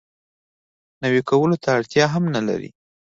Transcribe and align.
نوي 1.03 1.21
کولو 1.29 1.55
ته 1.63 1.67
اړتیا 1.77 2.05
هم 2.13 2.23
نه 2.35 2.41
لري. 2.47 2.69